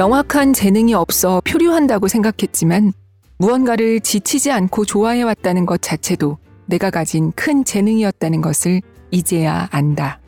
[0.00, 2.94] 명확한 재능이 없어 표류한다고 생각했지만
[3.36, 8.80] 무언가를 지치지 않고 좋아해왔다는 것 자체도 내가 가진 큰 재능이었다는 것을
[9.10, 10.18] 이제야 안다.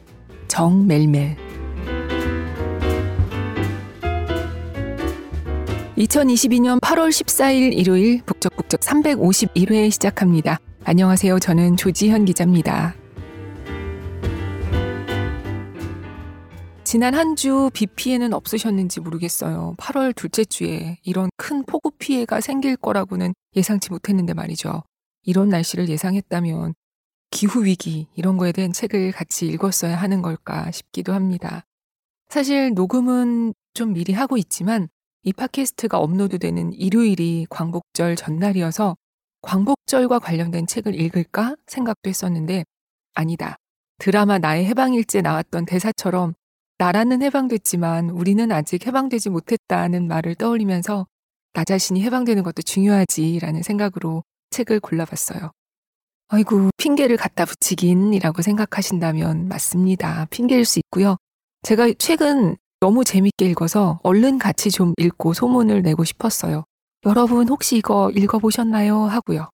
[0.48, 1.38] 정멜멜.
[5.96, 10.58] 2022년 8월 14일 일요일 북적북적 351회 시작합니다.
[10.84, 11.38] 안녕하세요.
[11.38, 12.94] 저는 조지현 기자입니다.
[16.92, 19.76] 지난 한 주 비 피해는 없으셨는지 모르겠어요.
[19.78, 24.82] 8월 둘째 주에 이런 큰 폭우 피해가 생길 거라고는 예상치 못했는데 말이죠.
[25.22, 26.74] 이런 날씨를 예상했다면
[27.30, 31.64] 기후위기 이런 거에 대한 책을 같이 읽었어야 하는 걸까 싶기도 합니다.
[32.28, 34.88] 사실 녹음은 좀 미리 하고 있지만
[35.22, 38.98] 이 팟캐스트가 업로드되는 일요일이 광복절 전날이어서
[39.40, 42.64] 광복절과 관련된 책을 읽을까 생각도 했었는데
[43.14, 43.56] 아니다.
[43.96, 46.34] 드라마 나의 해방일제 나왔던 대사처럼
[46.82, 51.06] 나라는 해방됐지만 우리는 아직 해방되지 못했다는 말을 떠올리면서
[51.52, 55.52] 나 자신이 해방되는 것도 중요하지라는 생각으로 책을 골라봤어요.
[56.30, 60.26] 아이고, 핑계를 갖다 붙이긴이라고 생각하신다면 맞습니다.
[60.30, 61.18] 핑계일 수 있고요.
[61.62, 66.64] 제가 최근 너무 재밌게 읽어서 얼른 같이 좀 읽고 소문을 내고 싶었어요.
[67.06, 69.04] 여러분 혹시 이거 읽어보셨나요?
[69.04, 69.50] 하고요.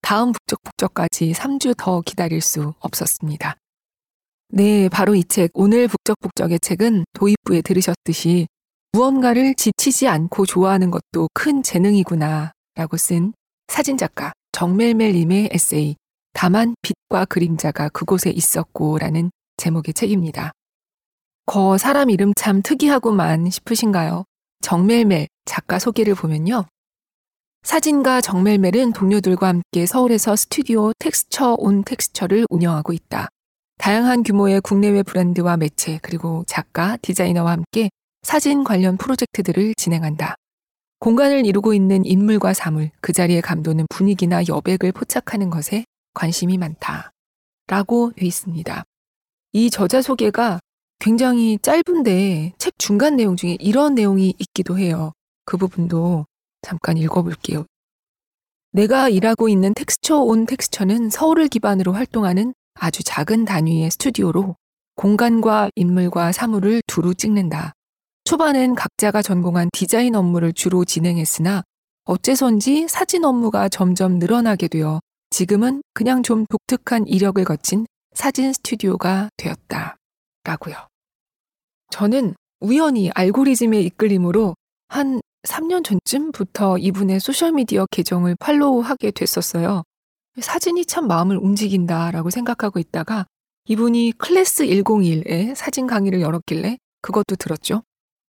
[0.00, 3.56] 다음 북적북적까지 3주 더 기다릴 수 없었습니다.
[4.50, 8.48] 네, 바로 이 책, 오늘 북적북적의 책은 도입부에 들으셨듯이
[8.92, 13.34] 무언가를 지치지 않고 좋아하는 것도 큰 재능이구나 라고 쓴
[13.68, 15.96] 사진작가 정멜멜님의 에세이
[16.32, 20.52] 다만 빛과 그림자가 그곳에 있었고 라는 제목의 책입니다.
[21.44, 24.24] 거 사람 이름 참 특이하구만 싶으신가요?
[24.62, 26.64] 정멜멜 작가 소개를 보면요.
[27.64, 33.28] 사진가 정멜멜은 동료들과 함께 서울에서 스튜디오 텍스처 온 텍스처를 운영하고 있다.
[33.78, 37.90] 다양한 규모의 국내외 브랜드와 매체 그리고 작가, 디자이너와 함께
[38.22, 40.34] 사진 관련 프로젝트들을 진행한다.
[40.98, 47.12] 공간을 이루고 있는 인물과 사물, 그 자리에 감도는 분위기나 여백을 포착하는 것에 관심이 많다.
[47.68, 48.84] 라고 돼 있습니다.
[49.52, 50.58] 이 저자 소개가
[50.98, 55.12] 굉장히 짧은데 책 중간 내용 중에 이런 내용이 있기도 해요.
[55.44, 56.26] 그 부분도
[56.62, 57.64] 잠깐 읽어볼게요.
[58.72, 64.56] 내가 일하고 있는 텍스처 온 텍스처는 서울을 기반으로 활동하는 아주 작은 단위의 스튜디오로
[64.94, 67.72] 공간과 인물과 사물을 두루 찍는다.
[68.24, 71.62] 초반엔 각자가 전공한 디자인 업무를 주로 진행했으나
[72.04, 75.00] 어째선지 사진 업무가 점점 늘어나게 되어
[75.30, 79.96] 지금은 그냥 좀 독특한 이력을 거친 사진 스튜디오가 되었다.
[80.44, 80.74] 라고요.
[81.90, 84.54] 저는 우연히 알고리즘의 이끌림으로
[84.88, 89.84] 한 3년 전쯤부터 이분의 소셜미디어 계정을 팔로우하게 됐었어요.
[90.40, 93.26] 사진이 참 마음을 움직인다라고 생각하고 있다가
[93.66, 97.82] 이분이 클래스 101에 사진 강의를 열었길래 그것도 들었죠.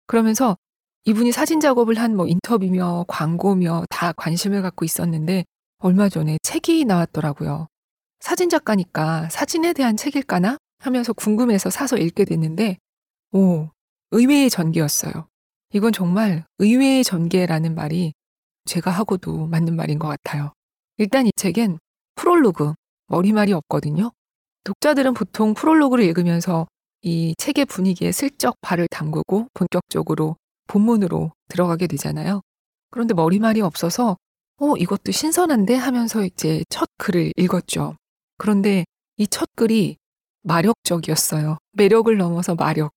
[0.08, 0.58] 그러면서
[1.06, 5.46] 이분이 사진 작업을 한 뭐 인터뷰며 광고며 다 관심을 갖고 있었는데
[5.80, 7.68] 얼마 전에 책이 나왔더라고요.
[8.20, 12.78] 사진 작가니까 사진에 대한 책일까나 하면서 궁금해서 사서 읽게 됐는데,
[13.32, 13.70] 오,
[14.12, 15.28] 의외의 전개였어요.
[15.74, 18.14] 이건 정말 의외의 전개라는 말이
[18.66, 20.54] 제가 하고도 맞는 말인 것 같아요.
[20.98, 21.78] 일단 이 책엔
[22.18, 22.74] 프롤로그,
[23.08, 24.12] 머리말이 없거든요.
[24.66, 26.68] 독자들은 보통 프롤로그를 읽으면서
[27.02, 30.36] 이 책의 분위기에 슬쩍 발을 담그고 본격적으로
[30.68, 32.42] 본문으로 들어가게 되잖아요.
[32.92, 34.18] 그런데 머리말이 없어서
[34.60, 37.96] 어, 이것도 신선한데 하면서 이제 첫 글을 읽었죠.
[38.38, 38.84] 그런데
[39.18, 39.98] 이 첫 글이
[40.44, 41.58] 마력적이었어요.
[41.74, 42.92] 매력을 넘어서 마력.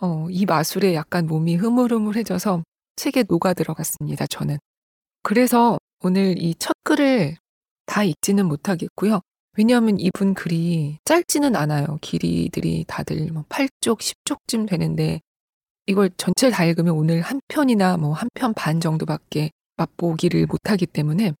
[0.00, 2.62] 어, 이 마술에 약간 몸이 흐물흐물해져서
[2.96, 4.58] 책에 녹아 들어갔습니다, 저는.
[5.22, 7.36] 그래서 오늘 이 첫 글을
[7.86, 9.20] 다 읽지는 못하겠고요.
[9.58, 11.98] 왜냐하면 이분 글이 짧지는 않아요.
[12.02, 15.20] 길이들이 다들 뭐 8쪽, 10쪽쯤 되는데
[15.86, 21.32] 이걸 전체를 다 읽으면 오늘 한 편이나 뭐 한 편 반 정도밖에 맛보기를 못하기 때문에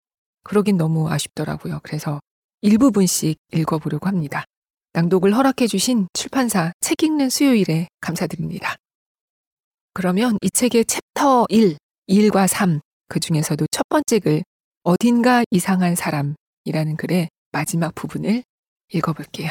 [0.44, 1.80] 그러긴 너무 아쉽더라고요.
[1.82, 2.20] 그래서
[2.62, 4.44] 일부분씩 읽어보려고 합니다.
[4.94, 8.76] 낭독을 허락해주신 출판사 책 읽는 수요일에 감사드립니다.
[9.94, 11.76] 그러면 이 책의 챕터 1,
[12.08, 14.42] 1과 3, 그 중에서도 첫 번째 글,
[14.84, 16.34] 어딘가 이상한 사람
[16.66, 18.42] 이라는 글의 마지막 부분을
[18.92, 19.50] 읽어볼게요.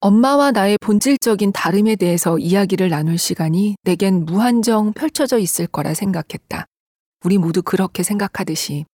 [0.00, 6.66] 엄마와 나의 본질적인 다름에 대해서 이야기를 나눌 시간이 내겐 무한정 펼쳐져 있을 거라 생각했다.
[7.24, 8.84] 우리 모두 그렇게 생각하듯이.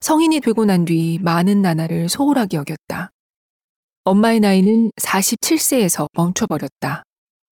[0.00, 3.10] 성인이 되고 난 뒤 많은 나날을 소홀하게 여겼다.
[4.04, 7.02] 엄마의 나이는 47세에서 멈춰버렸다.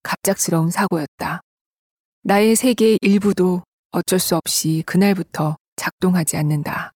[0.03, 1.41] 갑작스러운 사고였다.
[2.23, 6.93] 나의 세계의 일부도 어쩔 수 없이 그날부터 작동하지 않는다.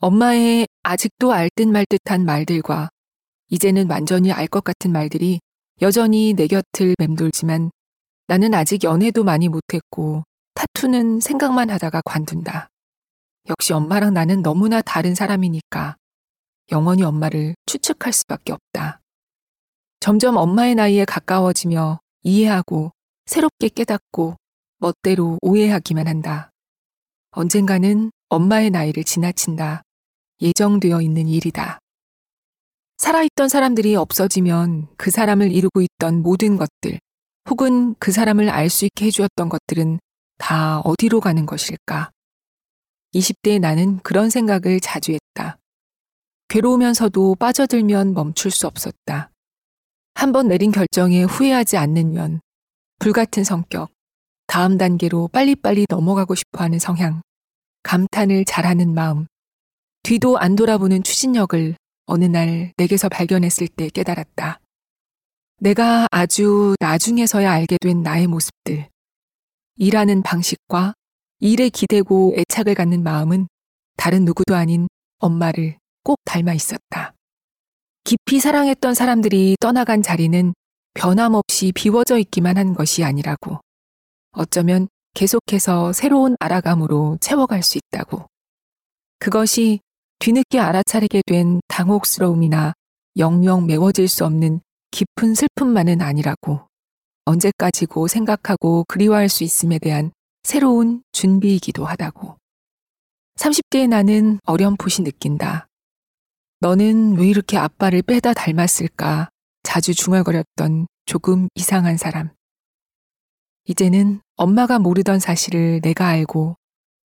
[0.00, 2.88] 엄마의 아직도 알 듯 말 듯한 말들과
[3.50, 5.40] 이제는 완전히 알 것 같은 말들이
[5.82, 7.70] 여전히 내 곁을 맴돌지만
[8.26, 10.24] 나는 아직 연애도 많이 못했고
[10.54, 12.68] 타투는 생각만 하다가 관둔다.
[13.48, 15.96] 역시 엄마랑 나는 너무나 다른 사람이니까
[16.70, 19.00] 영원히 엄마를 추측할 수밖에 없다.
[20.00, 22.92] 점점 엄마의 나이에 가까워지며 이해하고
[23.26, 24.36] 새롭게 깨닫고
[24.78, 26.50] 멋대로 오해하기만 한다.
[27.30, 29.82] 언젠가는 엄마의 나이를 지나친다.
[30.40, 31.78] 예정되어 있는 일이다.
[32.98, 36.98] 살아있던 사람들이 없어지면 그 사람을 이루고 있던 모든 것들,
[37.48, 39.98] 혹은 그 사람을 알 수 있게 해주었던 것들은
[40.36, 42.10] 다 어디로 가는 것일까?
[43.14, 45.58] 20대의 나는 그런 생각을 자주 했다.
[46.48, 49.30] 괴로우면서도 빠져들면 멈출 수 없었다.
[50.14, 52.40] 한 번 내린 결정에 후회하지 않는 면,
[52.98, 53.90] 불같은 성격,
[54.46, 57.22] 다음 단계로 빨리빨리 넘어가고 싶어 하는 성향,
[57.84, 59.26] 감탄을 잘하는 마음,
[60.02, 61.76] 뒤도 안 돌아보는 추진력을
[62.06, 64.58] 어느 날 내게서 발견했을 때 깨달았다.
[65.60, 68.88] 내가 아주 나중에서야 알게 된 나의 모습들.
[69.76, 70.94] 일하는 방식과
[71.40, 73.46] 일에 기대고 애착을 갖는 마음은
[73.96, 74.88] 다른 누구도 아닌
[75.18, 77.14] 엄마를 꼭 닮아 있었다.
[78.04, 80.54] 깊이 사랑했던 사람들이 떠나간 자리는
[80.94, 83.60] 변함없이 비워져 있기만 한 것이 아니라고.
[84.32, 88.26] 어쩌면 계속해서 새로운 알아감으로 채워갈 수 있다고.
[89.18, 89.80] 그것이
[90.18, 92.72] 뒤늦게 알아차리게 된 당혹스러움이나
[93.16, 96.66] 영영 메워질 수 없는 깊은 슬픔만은 아니라고.
[97.26, 100.12] 언제까지고 생각하고 그리워할 수 있음에 대한
[100.42, 102.36] 새로운 준비이기도 하다고.
[103.36, 105.68] 30대의 나는 어렴풋이 느낀다.
[106.60, 109.30] 너는 왜 이렇게 아빠를 빼다 닮았을까
[109.62, 112.30] 자주 중얼거렸던 조금 이상한 사람.
[113.64, 116.56] 이제는 엄마가 모르던 사실을 내가 알고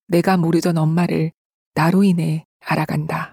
[0.07, 1.31] 내가 모르던 엄마를
[1.75, 3.32] 나로 인해 알아간다.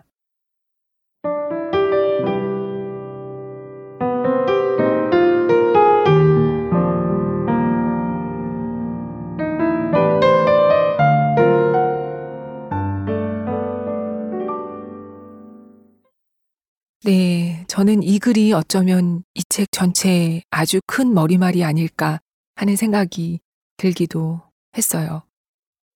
[17.04, 22.20] 네, 저는 이 글이 어쩌면 이 책 전체에 아주 큰 머리말이 아닐까
[22.54, 23.40] 하는 생각이
[23.78, 24.42] 들기도
[24.76, 25.22] 했어요.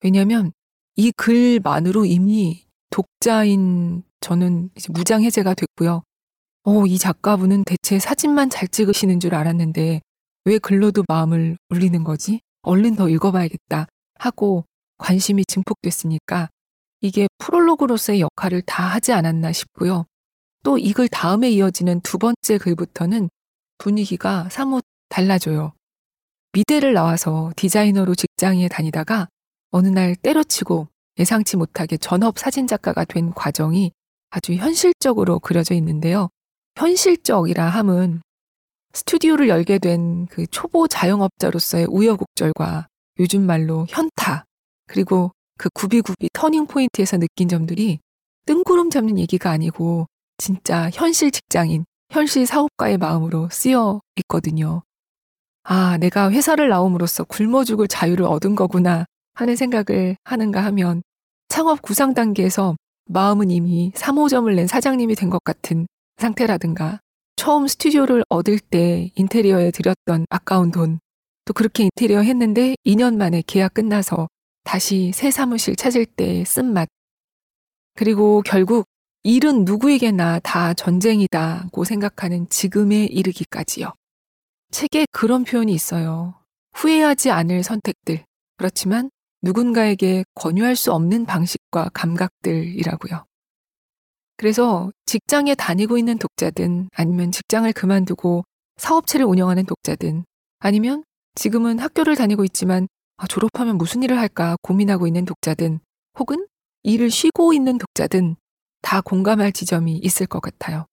[0.02, 0.52] 왜냐면
[0.96, 6.02] 이 글만으로 이미 독자인 저는 이제 무장 해제가 됐고요.
[6.64, 10.00] 어, 이 작가분은 대체 사진만 잘 찍으시는 줄 알았는데
[10.46, 12.40] 왜 글로도 마음을 울리는 거지?
[12.62, 13.86] 얼른 더 읽어봐야겠다
[14.18, 14.64] 하고
[14.98, 16.48] 관심이 증폭됐으니까
[17.02, 20.06] 이게 프롤로그로서의 역할을 다 하지 않았나 싶고요.
[20.64, 23.28] 또 이 글 다음에 이어지는 두 번째 글부터는
[23.78, 25.72] 분위기가 사뭇 달라져요.
[26.52, 29.28] 미대를 나와서 디자이너로 직장에 다니다가
[29.70, 30.88] 어느 날 때려치고
[31.18, 33.92] 예상치 못하게 전업 사진작가가 된 과정이
[34.30, 36.28] 아주 현실적으로 그려져 있는데요.
[36.76, 38.22] 현실적이라 함은
[38.94, 42.88] 스튜디오를 열게 된 그 초보 자영업자로서의 우여곡절과
[43.20, 44.44] 요즘 말로 현타,
[44.86, 48.00] 그리고 그 구비구비 터닝 포인트에서 느낀 점들이
[48.46, 50.06] 뜬구름 잡는 얘기가 아니고
[50.38, 54.82] 진짜 현실 직장인, 현실 사업가의 마음으로 쓰여 있거든요.
[55.62, 61.02] 아, 내가 회사를 나옴으로써 굶어 죽을 자유를 얻은 거구나 하는 생각을 하는가 하면
[61.48, 65.86] 창업 구상 단계에서 마음은 이미 3호점을 낸 사장님이 된 것 같은
[66.18, 67.00] 상태라든가
[67.36, 71.00] 처음 스튜디오를 얻을 때 인테리어에 들였던 아까운 돈,
[71.44, 74.28] 또 그렇게 인테리어 했는데 2년 만에 계약 끝나서
[74.62, 76.88] 다시 새 사무실 찾을 때 쓴맛.
[77.96, 78.86] 그리고 결국
[79.26, 83.94] 일은 누구에게나 다 전쟁이다고 생각하는 지금에 이르기까지요.
[84.70, 86.34] 책에 그런 표현이 있어요.
[86.74, 88.22] 후회하지 않을 선택들.
[88.58, 93.24] 그렇지만 누군가에게 권유할 수 없는 방식과 감각들이라고요.
[94.36, 98.44] 그래서 직장에 다니고 있는 독자든 아니면 직장을 그만두고
[98.76, 100.26] 사업체를 운영하는 독자든
[100.58, 101.02] 아니면
[101.34, 105.80] 지금은 학교를 다니고 있지만 아, 졸업하면 무슨 일을 할까 고민하고 있는 독자든
[106.18, 106.46] 혹은
[106.82, 108.36] 일을 쉬고 있는 독자든
[108.84, 110.84] 다 공감할 지점이 있을 것 같아요.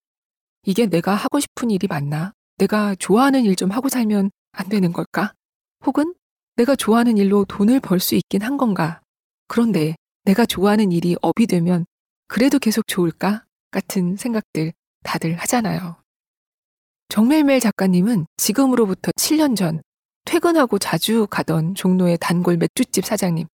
[0.64, 2.32] 이게 내가 하고 싶은 일이 맞나?
[2.56, 5.34] 내가 좋아하는 일 좀 하고 살면 안 되는 걸까?
[5.84, 6.14] 혹은
[6.56, 9.02] 내가 좋아하는 일로 돈을 벌 수 있긴 한 건가?
[9.46, 9.94] 그런데
[10.24, 11.84] 내가 좋아하는 일이 업이 되면
[12.28, 13.44] 그래도 계속 좋을까?
[13.70, 14.72] 같은 생각들
[15.04, 15.96] 다들 하잖아요.
[17.10, 19.82] 정멜멜 작가님은 지금으로부터 7년 전
[20.24, 23.46] 퇴근하고 자주 가던 종로의 단골 맥주집 사장님.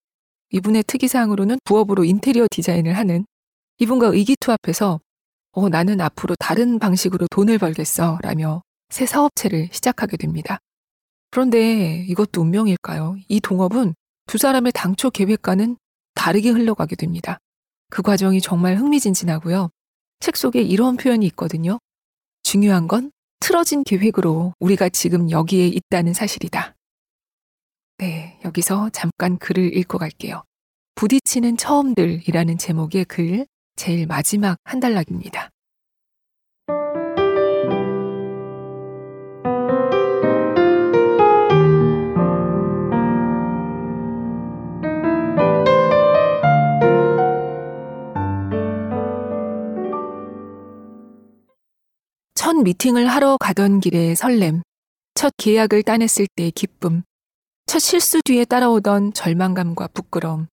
[0.51, 3.25] 이분의 특이사항으로는 부업으로 인테리어 디자인을 하는
[3.79, 4.99] 이분과 의기투합해서
[5.51, 10.59] 어, 나는 앞으로 다른 방식으로 돈을 벌겠어 라며 새 사업체를 시작하게 됩니다.
[11.31, 13.17] 그런데 이것도 운명일까요?
[13.27, 13.93] 이 동업은
[14.27, 15.77] 두 사람의 당초 계획과는
[16.13, 17.39] 다르게 흘러가게 됩니다.
[17.89, 19.69] 그 과정이 정말 흥미진진하고요.
[20.19, 21.79] 책 속에 이런 표현이 있거든요.
[22.43, 26.75] 중요한 건 틀어진 계획으로 우리가 지금 여기에 있다는 사실이다.
[27.99, 30.43] 네, 여기서 잠깐 글을 읽고 갈게요.
[30.95, 33.45] 부딪히는 처음들이라는 제목의 글
[33.79, 35.51] 제일 마지막 한 단락입니다.
[52.35, 54.61] 첫 미팅을 하러 가던 길의 설렘,
[55.13, 57.03] 첫 계약을 따냈을 때의 기쁨,
[57.65, 60.47] 첫 실수 뒤에 따라오던 절망감과 부끄러움,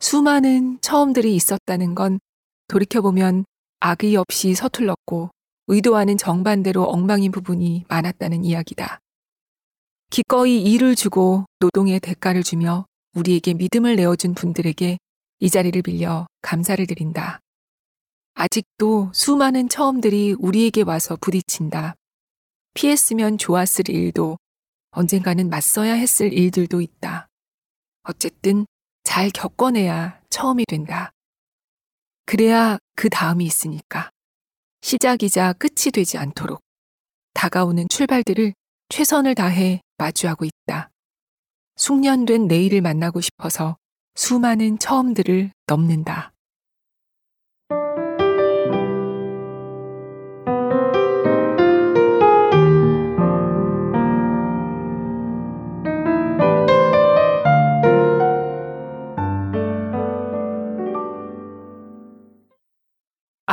[0.00, 2.18] 수많은 처음들이 있었다는 건
[2.68, 3.44] 돌이켜보면
[3.80, 5.30] 악의 없이 서툴렀고
[5.66, 8.98] 의도와는 정반대로 엉망인 부분이 많았다는 이야기다.
[10.10, 14.98] 기꺼이 일을 주고 노동의 대가를 주며 우리에게 믿음을 내어준 분들에게
[15.40, 17.40] 이 자리를 빌려 감사를 드린다.
[18.34, 21.94] 아직도 수많은 처음들이 우리에게 와서 부딪힌다.
[22.74, 24.38] 피했으면 좋았을 일도
[24.90, 27.28] 언젠가는 맞서야 했을 일들도 있다.
[28.02, 28.66] 어쨌든
[29.04, 31.13] 잘 겪어내야 처음이 된다.
[32.26, 34.10] 그래야 그 다음이 있으니까.
[34.82, 36.60] 시작이자 끝이 되지 않도록
[37.32, 38.52] 다가오는 출발들을
[38.90, 40.90] 최선을 다해 마주하고 있다.
[41.76, 43.76] 숙련된 내일을 만나고 싶어서
[44.14, 46.33] 수많은 처음들을 넘는다.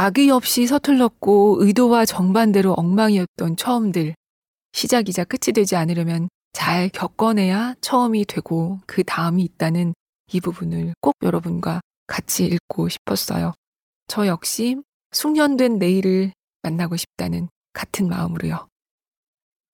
[0.01, 4.15] 악의 없이 서툴렀고 의도와 정반대로 엉망이었던 처음들.
[4.73, 9.93] 시작이자 끝이 되지 않으려면 잘 겪어내야 처음이 되고 그 다음이 있다는
[10.33, 13.53] 이 부분을 꼭 여러분과 같이 읽고 싶었어요.
[14.07, 14.77] 저 역시
[15.11, 16.31] 숙련된 내일을
[16.63, 18.67] 만나고 싶다는 같은 마음으로요.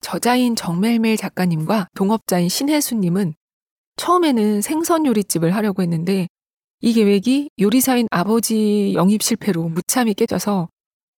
[0.01, 3.33] 저자인 정멜멜 작가님과 동업자인 신혜수님은
[3.95, 6.27] 처음에는 생선 요리집을 하려고 했는데
[6.81, 10.69] 이 계획이 요리사인 아버지 영입 실패로 무참히 깨져서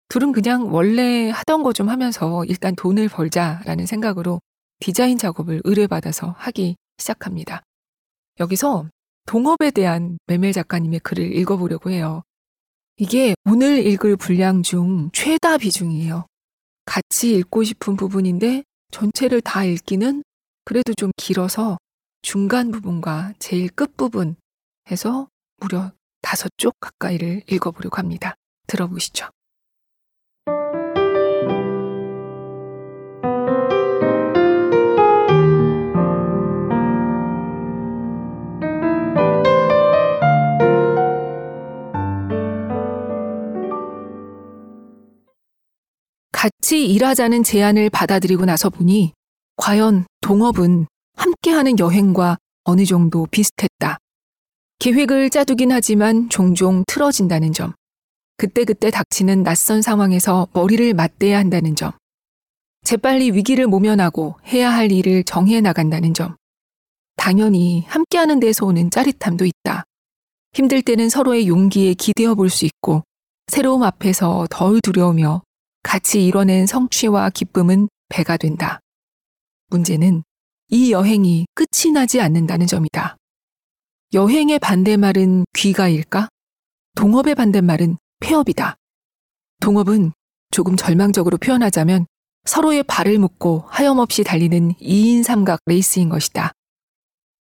[0.09, 4.41] 둘은 그냥 원래 하던 거 좀 하면서 일단 돈을 벌자라는 생각으로
[4.81, 7.63] 디자인 작업을 의뢰받아서 하기 시작합니다.
[8.41, 8.89] 여기서
[9.27, 12.23] 동업에 대한 메멜 작가님의 글을 읽어보려고 해요.
[12.97, 16.27] 이게 오늘 읽을 분량 중 최다 비중이에요.
[16.87, 18.63] 같이 읽고 싶은 부분인데
[18.93, 20.23] 전체를 다 읽기는
[20.65, 21.77] 그래도 좀 길어서
[22.23, 24.37] 중간 부분과 제일 끝부분
[24.91, 28.35] 해서 무려 다섯 쪽 가까이를 읽어보려고 합니다.
[28.67, 29.29] 들어보시죠.
[46.33, 49.13] 같이 일하자는 제안을 받아들이고 나서 보니
[49.57, 50.87] 과연 동업은
[51.17, 53.99] 함께하는 여행과 어느 정도 비슷했다.
[54.79, 57.73] 계획을 짜두긴 하지만 종종 틀어진다는 점.
[58.37, 61.91] 그때그때 닥치는 낯선 상황에서 머리를 맞대야 한다는 점.
[62.85, 66.37] 재빨리 위기를 모면하고 해야 할 일을 정해 나간다는 점.
[67.17, 69.83] 당연히 함께하는 데서 오는 짜릿함도 있다.
[70.53, 73.03] 힘들 때는 서로의 용기에 기대어 볼 수 있고,
[73.49, 75.43] 새로움 앞에서 덜 두려우며
[75.83, 78.79] 같이 이뤄낸 성취와 기쁨은 배가 된다.
[79.71, 80.23] 문제는
[80.69, 83.18] 이 여행이 끝이 나지 않는다는 점이다.
[84.15, 86.29] 여행의 반대말은 귀가일까?
[86.97, 88.77] 동업의 반대말은 폐업이다.
[89.61, 90.13] 동업은
[90.51, 92.07] 조금 절망적으로 표현하자면
[92.47, 96.53] 서로의 발을 묶고 하염없이 달리는 2인 삼각 레이스인 것이다.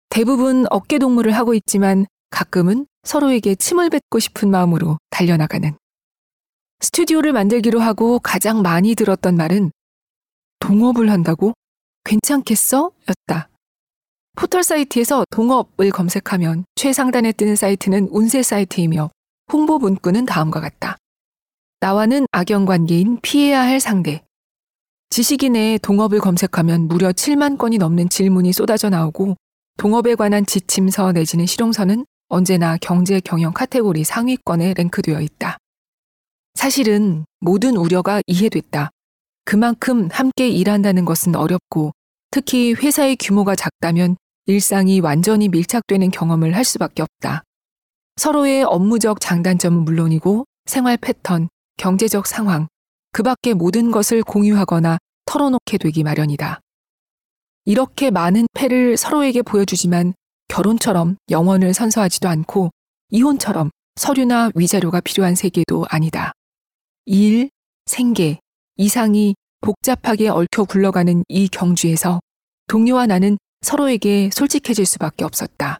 [0.09, 5.77] 대부분 어깨 동무를 하고 있지만 가끔은 서로에게 침을 뱉고 싶은 마음으로 달려나가는.
[6.79, 9.71] 스튜디오를 만들기로 하고 가장 많이 들었던 말은
[10.61, 11.53] 동업을 한다고?
[12.05, 12.91] 괜찮겠어?
[13.07, 13.49] 였다.
[14.35, 19.09] 포털 사이트에서 동업을 검색하면 최상단에 뜨는 사이트는 운세 사이트이며
[19.51, 20.97] 홍보 문구는 다음과 같다.
[21.79, 24.23] 나와는 악연 관계인 피해야 할 상대.
[25.09, 29.35] 지식인의 동업을 검색하면 무려 7만 건이 넘는 질문이 쏟아져 나오고
[29.77, 35.57] 동업에 관한 지침서 내지는 실용서는 언제나 경제 경영 카테고리 상위권에 랭크되어 있다.
[36.55, 38.89] 사실은 모든 우려가 이해됐다.
[39.45, 41.91] 그만큼 함께 일한다는 것은 어렵고
[42.31, 47.43] 특히 회사의 규모가 작다면 일상이 완전히 밀착되는 경험을 할 수밖에 없다.
[48.15, 52.67] 서로의 업무적 장단점은 물론이고 생활 패턴, 경제적 상황,
[53.11, 56.59] 그 밖의 모든 것을 공유하거나 털어놓게 되기 마련이다.
[57.65, 60.13] 이렇게 많은 패를 서로에게 보여주지만
[60.47, 62.69] 결혼처럼 영원을 선서하지도 않고
[63.09, 66.33] 이혼처럼 서류나 위자료가 필요한 세계도 아니다.
[67.05, 67.49] 일,
[67.85, 68.39] 생계,
[68.77, 72.19] 이상이 복잡하게 얽혀 굴러가는 이 경주에서
[72.67, 75.79] 동료와 나는 서로에게 솔직해질 수밖에 없었다.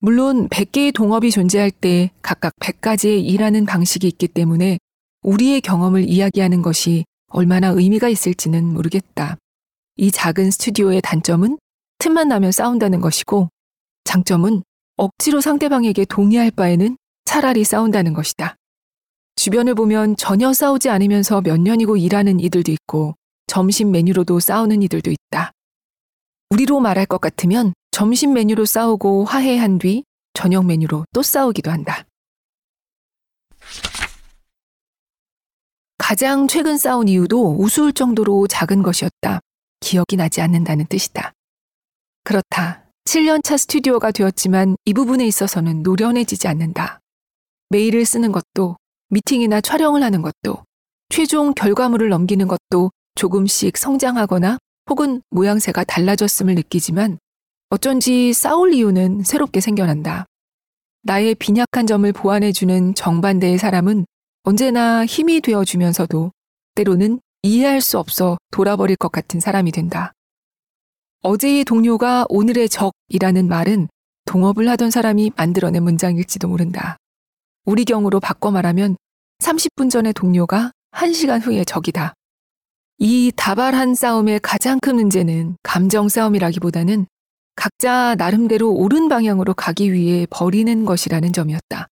[0.00, 4.78] 물론 100개의 동업이 존재할 때 각각 100가지의 일하는 방식이 있기 때문에
[5.22, 9.36] 우리의 경험을 이야기하는 것이 얼마나 의미가 있을지는 모르겠다.
[9.94, 11.56] 이 작은 스튜디오의 단점은
[11.98, 13.48] 틈만 나면 싸운다는 것이고
[14.02, 14.64] 장점은
[14.96, 18.56] 억지로 상대방에게 동의할 바에는 차라리 싸운다는 것이다.
[19.36, 23.14] 주변을 보면 전혀 싸우지 않으면서 몇 년이고 일하는 이들도 있고
[23.46, 25.52] 점심 메뉴로도 싸우는 이들도 있다.
[26.52, 30.04] 우리로 말할 것 같으면 점심 메뉴로 싸우고 화해한 뒤
[30.34, 32.04] 저녁 메뉴로 또 싸우기도 한다.
[35.96, 39.40] 가장 최근 싸운 이유도 우스울 정도로 작은 것이었다.
[39.80, 41.32] 기억이 나지 않는다는 뜻이다.
[42.22, 42.84] 그렇다.
[43.06, 47.00] 7년차 스튜디오가 되었지만 이 부분에 있어서는 노련해지지 않는다.
[47.70, 48.76] 메일을 쓰는 것도,
[49.08, 50.64] 미팅이나 촬영을 하는 것도,
[51.08, 57.18] 최종 결과물을 넘기는 것도 조금씩 성장하거나 혹은 모양새가 달라졌음을 느끼지만
[57.70, 60.26] 어쩐지 싸울 이유는 새롭게 생겨난다.
[61.02, 64.04] 나의 빈약한 점을 보완해주는 정반대의 사람은
[64.44, 66.32] 언제나 힘이 되어주면서도
[66.74, 70.12] 때로는 이해할 수 없어 돌아버릴 것 같은 사람이 된다.
[71.22, 73.88] 어제의 동료가 오늘의 적이라는 말은
[74.26, 76.96] 동업을 하던 사람이 만들어낸 문장일지도 모른다.
[77.64, 78.96] 우리 경우로 바꿔 말하면
[79.40, 82.14] 30분 전의 동료가 1시간 후의 적이다.
[83.04, 87.06] 이 다발한 싸움의 가장 큰 문제는 감정 싸움이라기보다는
[87.56, 91.88] 각자 나름대로 옳은 방향으로 가기 위해 버리는 것이라는 점이었다.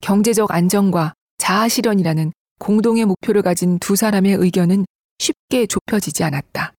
[0.00, 4.84] 경제적 안정과 자아 실현이라는 공동의 목표를 가진 두 사람의 의견은
[5.20, 6.74] 쉽게 좁혀지지 않았다.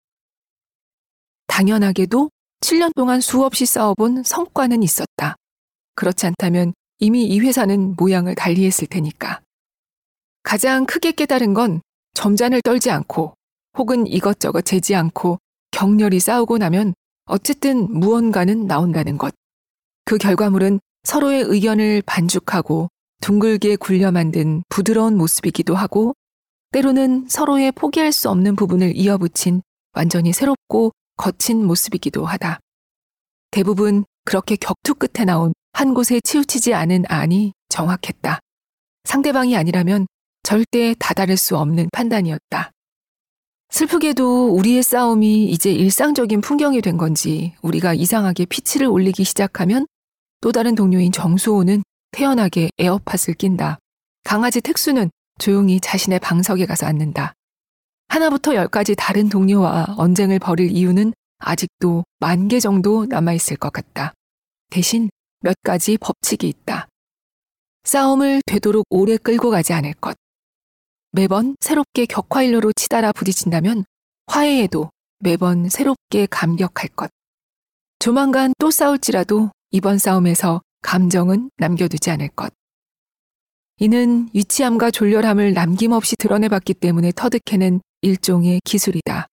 [1.48, 5.38] 당연하게도 7년 동안 수없이 싸워본 성과는 있었다.
[5.96, 9.40] 그렇지 않다면 이미 이 회사는 모양을 달리했을 테니까.
[10.44, 11.82] 가장 크게 깨달은 건
[12.14, 13.36] 점잔을 떨지 않고
[13.78, 15.40] 혹은 이것저것 재지 않고
[15.72, 16.94] 격렬히 싸우고 나면
[17.26, 19.34] 어쨌든 무언가는 나온다는 것.
[20.06, 22.90] 그 결과물은 서로의 의견을 반죽하고
[23.22, 26.14] 둥글게 굴려 만든 부드러운 모습이기도 하고
[26.72, 29.62] 때로는 서로의 포기할 수 없는 부분을 이어붙인
[29.94, 32.60] 완전히 새롭고 거친 모습이기도 하다.
[33.52, 38.40] 대부분 그렇게 격투 끝에 나온 한 곳에 치우치지 않은 안이 정확했다.
[39.06, 40.08] 상대방이 아니라면
[40.44, 42.73] 절대 다다를 수 없는 판단이었다.
[43.78, 49.88] 슬프게도 우리의 싸움이 이제 일상적인 풍경이 된 건지 우리가 이상하게 피치를 올리기 시작하면
[50.42, 51.82] 또 다른 동료인 정수호는
[52.12, 53.80] 태연하게 에어팟을 낀다.
[54.24, 55.10] 강아지 택수는
[55.40, 57.34] 조용히 자신의 방석에 가서 앉는다.
[58.10, 64.14] 하나부터 열까지 다른 동료와 언쟁을 벌일 이유는 아직도 만 개 정도 남아있을 것 같다.
[64.70, 65.10] 대신
[65.40, 66.88] 몇 가지 법칙이 있다.
[67.86, 70.16] 싸움을 되도록 오래 끌고 가지 않을 것.
[71.16, 73.86] 매번 새롭게 격화일로로 치달아 부딪힌다면
[74.26, 77.12] 화해에도 매번 새롭게 감격할 것.
[78.00, 82.52] 조만간 또 싸울지라도 이번 싸움에서 감정은 남겨두지 않을 것.
[83.78, 89.28] 이는 유치함과 졸렬함을 남김없이 드러내봤기 때문에 터득해낸 일종의 기술이다.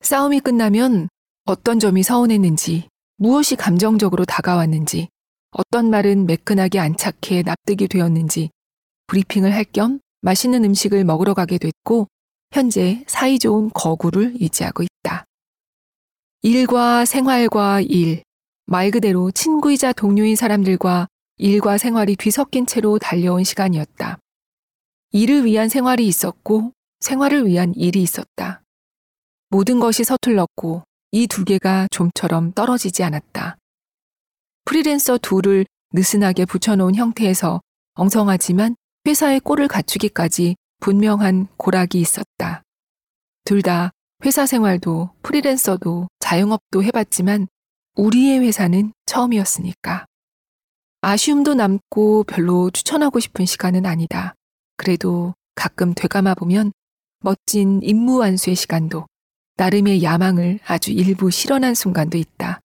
[0.00, 1.10] 싸움이 끝나면
[1.44, 5.08] 어떤 점이 서운했는지, 무엇이 감정적으로 다가왔는지,
[5.50, 8.48] 어떤 말은 매끈하게 안착해 납득이 되었는지
[9.08, 12.08] 브리핑을 할 겸 맛있는 음식을 먹으러 가게 됐고
[12.50, 15.24] 현재 사이좋은 거구를 유지하고 있다.
[16.42, 18.24] 일과 생활과 일,
[18.64, 24.18] 말 그대로 친구이자 동료인 사람들과 일과 생활이 뒤섞인 채로 달려온 시간이었다.
[25.12, 28.62] 일을 위한 생활이 있었고 생활을 위한 일이 있었다.
[29.48, 33.58] 모든 것이 서툴렀고 이 두 개가 좀처럼 떨어지지 않았다.
[34.64, 37.60] 프리랜서 둘을 느슨하게 붙여놓은 형태에서
[37.94, 38.74] 엉성하지만
[39.06, 42.62] 회사의 꼴을 갖추기까지 분명한 고락이 있었다.
[43.44, 43.92] 둘 다
[44.24, 47.46] 회사 생활도 프리랜서도 자영업도 해봤지만
[47.94, 50.06] 우리의 회사는 처음이었으니까.
[51.02, 54.34] 아쉬움도 남고 별로 추천하고 싶은 시간은 아니다.
[54.76, 56.72] 그래도 가끔 되감아 보면
[57.20, 59.06] 멋진 임무 완수의 시간도
[59.56, 62.60] 나름의 야망을 아주 일부 실현한 순간도 있다.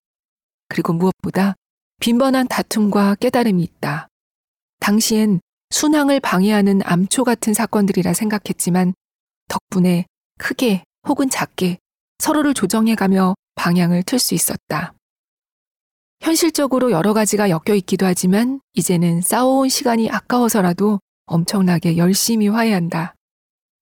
[0.69, 1.55] 그리고 무엇보다
[1.99, 4.07] 빈번한 다툼과 깨달음이 있다.
[4.79, 5.39] 당시엔
[5.71, 8.93] 순항을 방해하는 암초 같은 사건들이라 생각했지만
[9.47, 10.05] 덕분에
[10.37, 11.77] 크게 혹은 작게
[12.19, 14.93] 서로를 조정해가며 방향을 틀 수 있었다.
[16.21, 23.15] 현실적으로 여러 가지가 엮여 있기도 하지만 이제는 싸워온 시간이 아까워서라도 엄청나게 열심히 화해한다.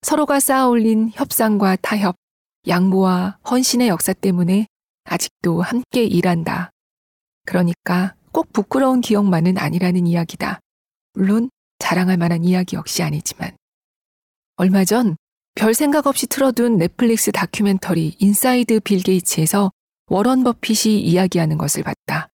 [0.04, 2.16] 서로가 쌓아 올린 협상과 타협,
[2.68, 4.68] 양보와 헌신의 역사 때문에
[5.06, 6.70] 아직도 함께 일한다.
[7.46, 10.60] 그러니까 꼭 부끄러운 기억만은 아니라는 이야기다.
[11.14, 11.50] 물론
[11.88, 13.56] 자랑할 만한 이야기 역시 아니지만.
[14.58, 15.16] 얼마 전
[15.58, 19.72] 별 생각 없이 틀어둔 넷플릭스 다큐멘터리 인사이드 빌 게이츠에서
[20.06, 22.30] 워런 버핏이 이야기하는 것을 봤다.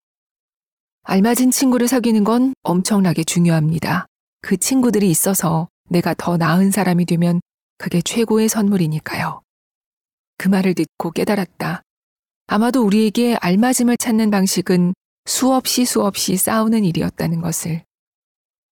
[1.03, 4.07] 알맞은 친구를 사귀는 건 엄청나게 중요합니다.
[4.41, 7.39] 그 친구들이 있어서 내가 더 나은 사람이 되면
[7.77, 9.41] 그게 최고의 선물이니까요.
[10.37, 11.81] 그 말을 듣고 깨달았다.
[12.47, 14.93] 아마도 우리에게 알맞음을 찾는 방식은
[15.25, 17.85] 수없이 수없이 싸우는 일이었다는 것을.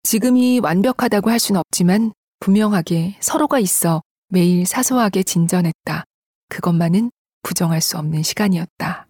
[0.03, 6.05] 지금이 완벽하다고 할 수는 없지만 분명하게 서로가 있어 매일 사소하게 진전했다.
[6.49, 7.11] 그것만은
[7.43, 9.07] 부정할 수 없는 시간이었다.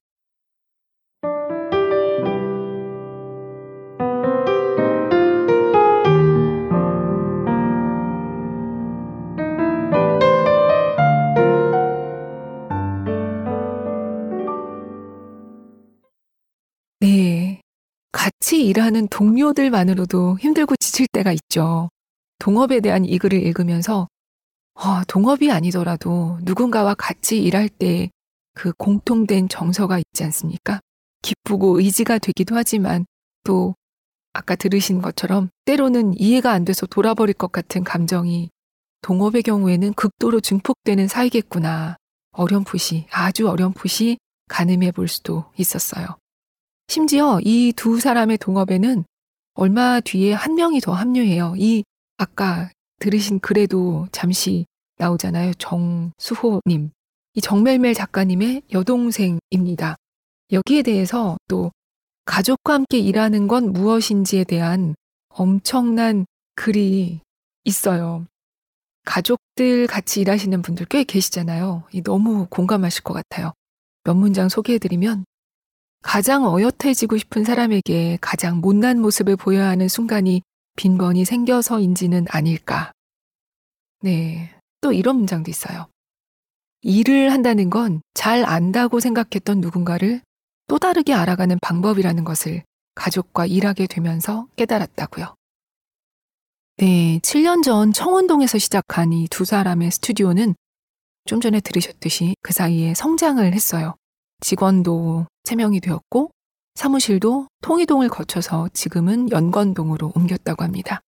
[18.20, 21.88] 같이 일하는 동료들만으로도 힘들고 지칠 때가 있죠.
[22.38, 24.08] 동업에 대한 이 글을 읽으면서
[24.74, 28.10] 어, 동업이 아니더라도 누군가와 같이 일할 때
[28.54, 30.80] 그 공통된 정서가 있지 않습니까?
[31.22, 33.06] 기쁘고 의지가 되기도 하지만
[33.44, 33.74] 또
[34.34, 38.50] 아까 들으신 것처럼 때로는 이해가 안 돼서 돌아버릴 것 같은 감정이
[39.00, 41.96] 동업의 경우에는 극도로 증폭되는 사이겠구나.
[42.32, 46.19] 어렴풋이, 아주 어렴풋이 가늠해 볼 수도 있었어요.
[46.90, 49.04] 심지어 이 두 사람의 동업에는
[49.54, 51.54] 얼마 뒤에 한 명이 더 합류해요.
[51.56, 51.84] 이
[52.16, 54.66] 아까 들으신 글에도 잠시
[54.98, 55.54] 나오잖아요.
[55.54, 56.90] 정수호님.
[57.34, 59.94] 이 정멜멜 작가님의 여동생입니다.
[60.50, 61.70] 여기에 대해서 또
[62.24, 64.96] 가족과 함께 일하는 건 무엇인지에 대한
[65.28, 66.26] 엄청난
[66.56, 67.20] 글이
[67.62, 68.26] 있어요.
[69.04, 71.84] 가족들 같이 일하시는 분들 꽤 계시잖아요.
[72.02, 73.52] 너무 공감하실 것 같아요.
[74.02, 75.24] 몇 문장 소개해드리면
[76.02, 80.42] 가장 어엿해지고 싶은 사람에게 가장 못난 모습을 보여야 하는 순간이
[80.76, 82.92] 빈번히 생겨서인지는 아닐까.
[84.02, 84.54] 네.
[84.80, 85.88] 또 이런 문장도 있어요.
[86.82, 90.20] 일을 한다는 건 잘 안다고 생각했던 누군가를
[90.66, 92.62] 또 다르게 알아가는 방법이라는 것을
[92.94, 95.34] 가족과 일하게 되면서 깨달았다고요.
[96.78, 100.54] 네, 7년 전 청원동에서 시작한 이 두 사람의 스튜디오는
[101.26, 103.96] 좀 전에 들으셨듯이 그 사이에 성장을 했어요.
[104.40, 106.30] 직원도 3명이 되었고
[106.74, 111.00] 사무실도 통이동을 거쳐서 지금은 연건동으로 옮겼다고 합니다.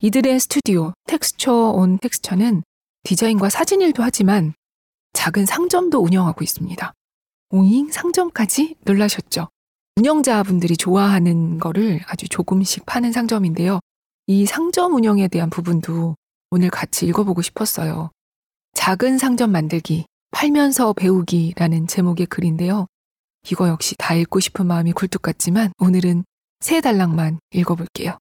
[0.00, 2.62] 이들의 스튜디오 텍스처 온 텍스처는
[3.02, 4.54] 디자인과 사진 일도 하지만
[5.12, 6.92] 작은 상점도 운영하고 있습니다.
[7.50, 9.48] 오잉 상점까지 놀라셨죠?
[9.96, 13.80] 운영자분들이 좋아하는 거를 아주 조금씩 파는 상점인데요.
[14.26, 16.14] 이 상점 운영에 대한 부분도
[16.50, 18.10] 오늘 같이 읽어보고 싶었어요.
[18.74, 22.86] 작은 상점 만들기, 팔면서 배우기라는 제목의 글인데요.
[23.50, 26.24] 이거 역시 다 읽고 싶은 마음이 굴뚝 같지만 오늘은
[26.60, 28.18] 세 달락만 읽어볼게요.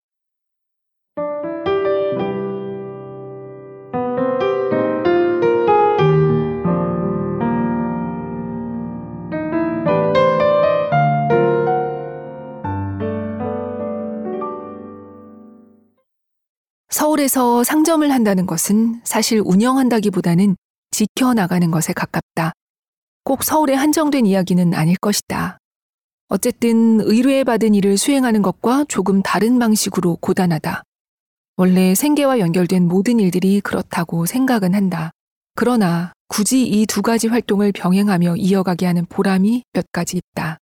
[16.90, 20.56] 서울에서 상점을 한다는 것은 사실 운영한다기보다는
[21.00, 22.52] 지켜나가는 것에 가깝다.
[23.24, 25.58] 꼭 서울에 한정된 이야기는 아닐 것이다.
[26.28, 30.84] 어쨌든 의뢰받은 일을 수행하는 것과 조금 다른 방식으로 고단하다.
[31.56, 35.12] 원래 생계와 연결된 모든 일들이 그렇다고 생각은 한다.
[35.56, 40.58] 그러나 굳이 이 두 가지 활동을 병행하며 이어가게 하는 보람이 몇 가지 있다.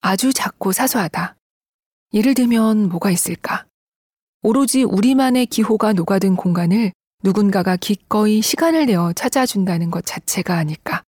[0.00, 1.34] 아주 작고 사소하다.
[2.14, 3.66] 예를 들면 뭐가 있을까?
[4.42, 11.02] 오로지 우리만의 기호가 녹아든 공간을 누군가가 기꺼이 시간을 내어 찾아준다는 것 자체가 아닐까.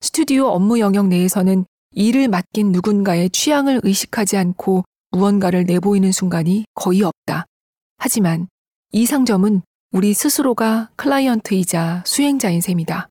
[0.00, 7.46] 스튜디오 업무 영역 내에서는 일을 맡긴 누군가의 취향을 의식하지 않고 무언가를 내보이는 순간이 거의 없다.
[7.98, 8.48] 하지만
[8.92, 13.08] 이 상점은 우리 스스로가 클라이언트이자 수행자인 셈이다.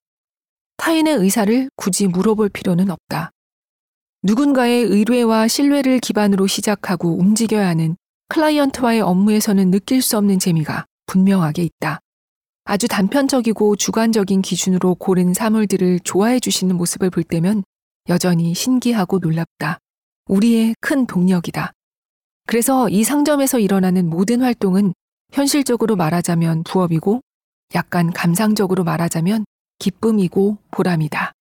[0.78, 3.32] 타인의 의사를 굳이 물어볼 필요는 없다.
[4.24, 7.98] 누군가의 의뢰와 신뢰를 기반으로 시작하고 움직여야 하는
[8.30, 12.00] 클라이언트와의 업무에서는 느낄 수 없는 재미가 분명하게 있다.
[12.64, 17.64] 아주 단편적이고 주관적인 기준으로 고른 사물들을 좋아해 주시는 모습을 볼 때면
[18.10, 19.80] 여전히 신기하고 놀랍다.
[20.28, 21.72] 우리의 큰 동력이다.
[22.48, 24.94] 그래서 이 상점에서 일어나는 모든 활동은
[25.32, 27.22] 현실적으로 말하자면 부업이고
[27.76, 29.46] 약간 감상적으로 말하자면
[29.80, 31.32] 기쁨이고 보람이다.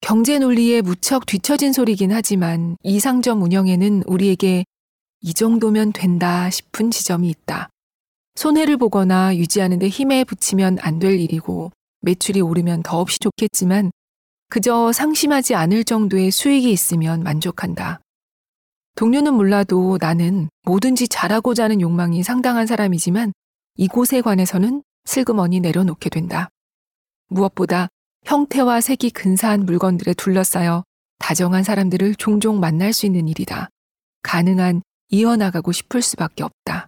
[0.00, 4.64] 경제 논리에 무척 뒤처진 소리긴 하지만 이 상점 운영에는 우리에게
[5.22, 7.68] 이 정도면 된다 싶은 지점이 있다.
[8.36, 13.90] 손해를 보거나 유지하는데 힘에 붙이면 안 될 일이고 매출이 오르면 더없이 좋겠지만
[14.48, 18.00] 그저 상심하지 않을 정도의 수익이 있으면 만족한다.
[18.96, 23.32] 동료는 몰라도 나는 뭐든지 잘하고자 하는 욕망이 상당한 사람이지만
[23.76, 26.48] 이곳에 관해서는 슬그머니 내려놓게 된다.
[27.28, 27.88] 무엇보다
[28.24, 30.84] 형태와 색이 근사한 물건들에 둘러싸여
[31.18, 33.68] 다정한 사람들을 종종 만날 수 있는 일이다.
[34.22, 36.86] 가능한 이어나가고 싶을 수밖에 없다.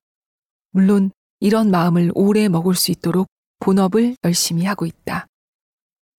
[0.70, 3.26] 물론 이런 마음을 오래 먹을 수 있도록
[3.61, 5.26] 본업을 열심히 하고 있다.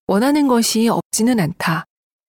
[0.07, 1.85] 원하는 것이 없지는 않다.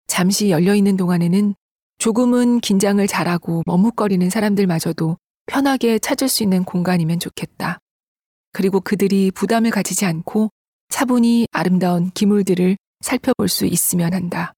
[0.07, 1.55] 잠시 열려있는 동안에는
[1.99, 7.79] 조금은 긴장을 잘하고 머뭇거리는 사람들마저도 편하게 찾을 수 있는 공간이면 좋겠다.
[8.53, 10.51] 그리고 그들이 부담을 가지지 않고
[10.89, 14.53] 차분히 아름다운 기물들을 살펴볼 수 있으면 한다.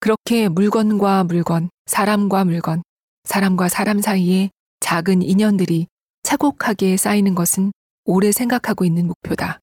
[0.00, 2.82] 그렇게 물건과 물건, 사람과 물건,
[3.28, 4.48] 사람과 사람 사이에
[4.80, 5.86] 작은 인연들이
[6.22, 7.72] 차곡하게 쌓이는 것은
[8.06, 9.60] 오래 생각하고 있는 목표다.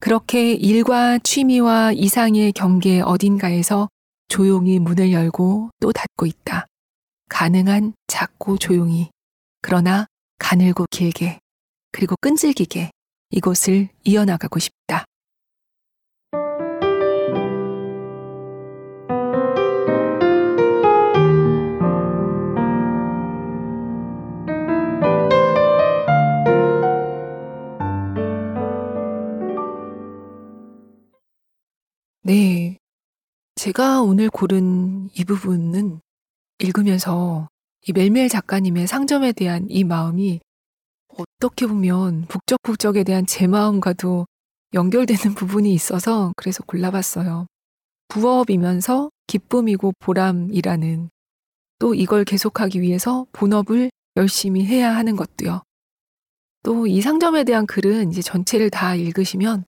[0.00, 3.88] 그렇게 일과 취미와 이상의 경계 어딘가에서
[4.26, 6.66] 조용히 문을 열고 또 닫고 있다.
[7.28, 9.10] 가능한 작고 조용히,
[9.62, 10.06] 그러나
[10.38, 11.38] 가늘고 길게,
[11.92, 12.90] 그리고 끈질기게
[13.30, 15.04] 이곳을 이어나가고 싶다.
[33.78, 36.00] 제가 오늘 고른 이 부분은
[36.58, 37.48] 읽으면서
[37.86, 40.40] 이 멜멜 작가님의 상점에 대한 이 마음이
[41.16, 44.26] 어떻게 보면 북적북적에 대한 제 마음과도
[44.74, 47.46] 연결되는 부분이 있어서 그래서 골라봤어요.
[48.08, 51.08] 부업이면서 기쁨이고 보람이라는
[51.78, 55.62] 또 이걸 계속하기 위해서 본업을 열심히 해야 하는 것도요.
[56.64, 59.64] 또 이 상점에 대한 글은 이제 전체를 다 읽으시면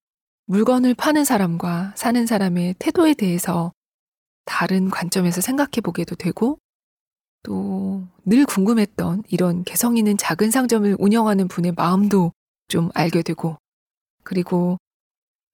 [0.47, 3.71] 물건을 파는 사람과 사는 사람의 태도에 대해서
[4.45, 6.59] 다른 관점에서 생각해 보게도 되고
[7.43, 7.81] 또
[8.25, 12.33] 늘 궁금했던 이런 개성 있는 작은 상점을 운영하는 분의 마음도
[12.69, 13.57] 좀 알게 되고
[14.23, 14.79] 그리고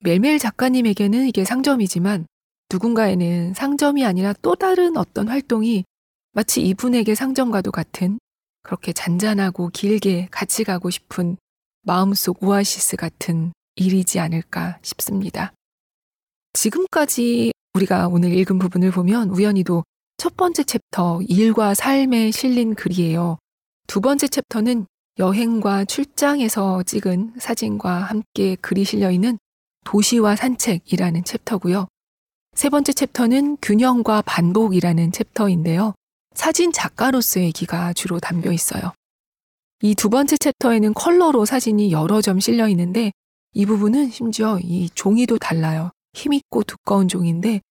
[0.03, 2.27] 멜멜 작가님에게는 이게 상점이지만
[2.71, 5.85] 누군가에는 상점이 아니라 또 다른 어떤 활동이
[6.33, 8.19] 마치 이분에게 상점과도 같은
[8.61, 11.37] 그렇게 잔잔하고 길게 같이 가고 싶은
[11.81, 15.53] 마음속 오아시스 같은 일이지 않을까 싶습니다.
[16.53, 19.83] 지금까지 우리가 오늘 읽은 부분을 보면 우연히도
[20.17, 23.37] 첫 번째 챕터 일과 삶에 실린 글이에요.
[23.87, 24.87] 두 번째 챕터는
[25.19, 29.37] 여행과 출장에서 찍은 사진과 함께 글이 실려 있는
[29.85, 31.87] 도시와 산책이라는 챕터고요.
[32.55, 35.93] 세 번째 챕터는 균형과 반복이라는 챕터인데요.
[36.33, 38.91] 사진 작가로서의 얘기가 주로 담겨 있어요.
[39.83, 43.11] 이 두 번째 챕터에는 컬러로 사진이 여러 점 실려 있는데
[43.53, 45.91] 이 부분은 심지어 이 종이도 달라요.
[46.13, 47.61] 힘있고 두꺼운 종인데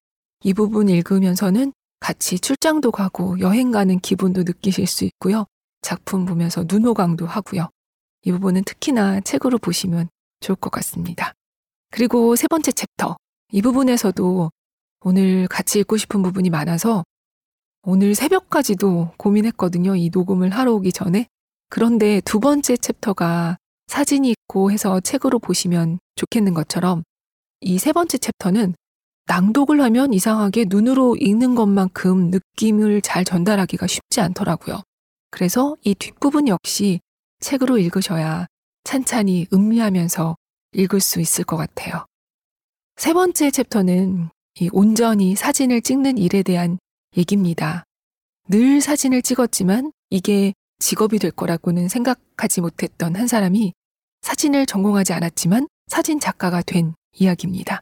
[0.43, 5.45] 이 부분 읽으면서는 같이 출장도 가고 여행 가는 기분도 느끼실 수 있고요.
[5.81, 7.69] 작품 보면서 눈호강도 하고요.
[8.23, 10.09] 이 부분은 특히나 책으로 보시면
[10.41, 11.33] 좋을 것 같습니다.
[11.91, 13.17] 그리고 세 번째 챕터.
[13.51, 14.51] 이 부분에서도
[15.01, 17.03] 오늘 같이 읽고 싶은 부분이 많아서
[17.83, 19.95] 오늘 새벽까지도 고민했거든요.
[19.95, 21.27] 이 녹음을 하러 오기 전에.
[21.69, 27.03] 그런데 두 번째 챕터가 사진이 있고 해서 책으로 보시면 좋겠는 것처럼
[27.61, 28.75] 이 세 번째 챕터는
[29.27, 34.81] 낭독을 하면 이상하게 눈으로 읽는 것만큼 느낌을 잘 전달하기가 쉽지 않더라고요.
[35.31, 37.01] 그래서 이 뒷부분 역시
[37.41, 38.47] 책으로 읽으셔야
[38.85, 40.35] 찬찬히 음미하면서
[40.73, 42.05] 읽을 수 있을 것 같아요.
[42.95, 46.79] 세 번째 챕터는 이 온전히 사진을 찍는 일에 대한
[47.17, 47.83] 얘기입니다.
[48.49, 53.73] 늘 사진을 찍었지만 이게 직업이 될 거라고는 생각하지 못했던 한 사람이
[54.21, 57.81] 사진을 전공하지 않았지만 사진 작가가 된 이야기입니다.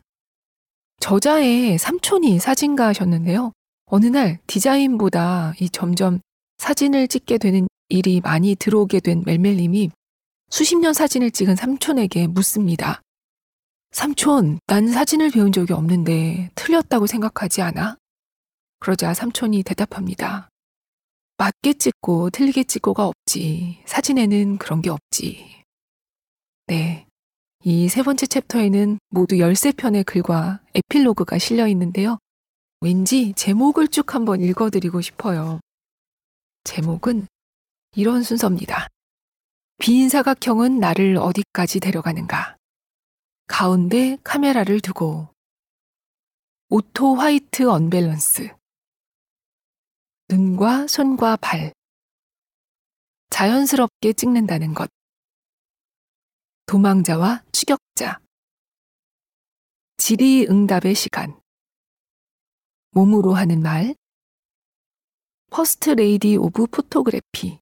[1.06, 3.52] 저자의 삼촌이 사진가셨는데요.
[3.86, 6.20] 어느 날 디자인보다 이 점점
[6.58, 9.92] 사진을 찍게 되는 일이 많이 들어오게 된 멜멜님이
[10.50, 13.04] 수십 년 사진을 찍은 삼촌에게 묻습니다.
[13.92, 17.98] 삼촌, 난 사진을 배운 적이 없는데 틀렸다고 생각하지 않아?
[18.80, 20.50] 그러자 삼촌이 대답합니다.
[21.38, 23.84] 맞게 찍고 틀리게 찍고가 없지.
[23.86, 25.66] 사진에는 그런 게 없지.
[26.66, 27.06] 네.
[27.68, 32.20] 이 세 번째 챕터에는 모두 13편의 글과 에필로그가 실려 있는데요.
[32.80, 35.60] 왠지 제목을 쭉 한번 읽어드리고 싶어요.
[36.64, 37.26] 제목은
[37.96, 38.88] 이런 순서입니다.
[39.80, 42.56] 빈 사각형은 나를 어디까지 데려가는가?
[43.48, 45.30] 가운데 카메라를 두고
[46.70, 48.54] auto white unbalance
[50.30, 51.74] 눈과 손과 발
[53.32, 54.92] 자연스럽게 찍는다는 것
[56.68, 58.20] 도망자와 추격자.
[59.98, 61.40] 질의응답의 시간.
[62.90, 63.96] 몸으로 하는 말.
[65.52, 67.60] First Lady of Photography.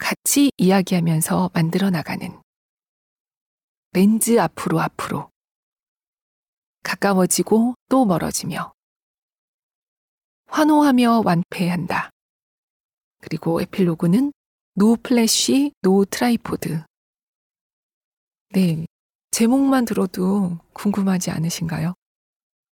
[0.00, 2.42] 같이 이야기하면서 만들어 나가는.
[3.92, 5.30] 렌즈 앞으로 앞으로.
[6.82, 8.72] 가까워지고 또 멀어지며.
[10.48, 12.10] 환호하며 완패한다.
[13.20, 14.32] 그리고 에필로그는
[14.74, 16.84] No Flash, No Tripod.
[18.54, 18.86] 네.
[19.30, 21.94] 제목만 들어도 궁금하지 않으신가요?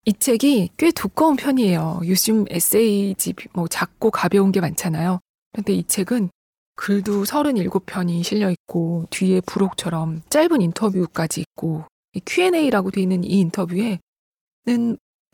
[0.07, 2.03] 이 책이 꽤 두꺼운 편이에요.
[2.05, 5.19] 요즘 에세이집 뭐 작고 가벼운 게 많잖아요.
[5.53, 6.31] 근데 이 책은
[6.77, 11.85] 글도 37편이 실려 있고 뒤에 부록처럼 짧은 인터뷰까지 있고
[12.27, 13.99] Q&A라고 되어 있는 이 인터뷰에는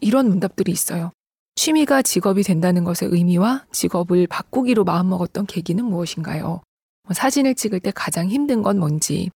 [0.01, 1.13] 이런 문답들이 있어요.
[1.57, 6.63] 취미가 직업이 된다는 것의 의미와 직업을 바꾸기로 마음먹었던 계기는 무엇인가요?
[7.03, 9.31] 뭐 사진을 찍을 때 가장 힘든 건 뭔지,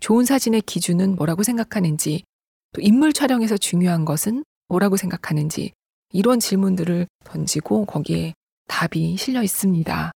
[0.00, 2.24] 좋은 사진의 기준은 뭐라고 생각하는지,
[2.72, 5.72] 또 인물 촬영에서 중요한 것은 뭐라고 생각하는지,
[6.12, 8.34] 이런 질문들을 던지고 거기에
[8.66, 10.12] 답이 실려 있습니다.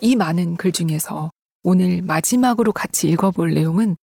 [0.00, 1.30] 이 많은 글 중에서
[1.62, 3.96] 오늘 마지막으로 같이 읽어볼 내용은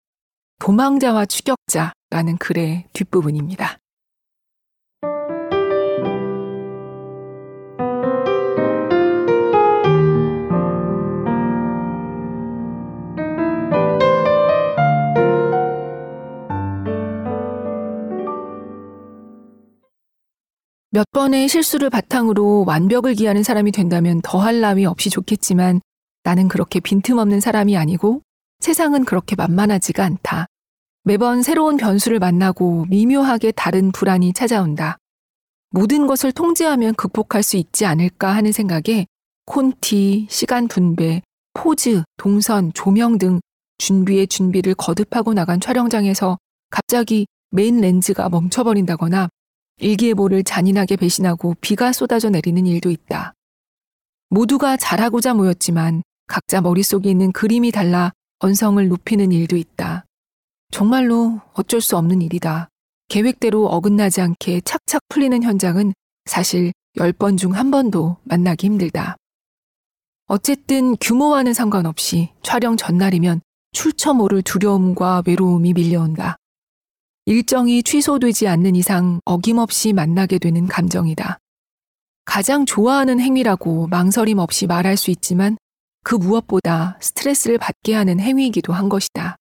[0.59, 3.79] 도망자와 추격자라는 글의 뒷부분입니다.
[20.97, 25.83] 몇 번의 실수를 바탕으로 완벽을 기하는 사람이 된다면 더할 나위 없이 좋겠지만
[26.25, 28.23] 나는 그렇게 빈틈없는 사람이 아니고
[28.61, 30.47] 세상은 그렇게 만만하지가 않다.
[31.03, 34.97] 매번 새로운 변수를 만나고 미묘하게 다른 불안이 찾아온다.
[35.69, 39.07] 모든 것을 통제하면 극복할 수 있지 않을까 하는 생각에
[39.45, 41.21] 콘티, 시간 분배,
[41.53, 43.41] 포즈, 동선, 조명 등
[43.77, 46.39] 준비의 준비를 거듭하고 나간 촬영장에서
[46.71, 49.29] 갑자기 메인 렌즈가 멈춰버린다거나
[49.79, 53.35] 일기예보를 잔인하게 배신하고 비가 쏟아져 내리는 일도 있다.
[54.31, 60.05] 모두가 잘하고자 모였지만 각자 머릿속에 있는 그림이 달라 언성을 높이는 일도 있다.
[60.73, 62.69] 정말로 어쩔 수 없는 일이다.
[63.09, 65.93] 계획대로 어긋나지 않게 착착 풀리는 현장은
[66.25, 69.17] 사실 10번 중 한 번도 만나기 힘들다.
[70.27, 76.37] 어쨌든 규모와는 상관없이 촬영 전날이면 출처 모를 두려움과 외로움이 밀려온다.
[77.29, 81.39] 일정이 취소되지 않는 이상 어김없이 만나게 되는 감정이다.
[82.25, 85.57] 가장 좋아하는 행위라고 망설임 없이 말할 수 있지만
[86.05, 89.35] 그 무엇보다 스트레스를 받게 하는 행위이기도 한 것이다.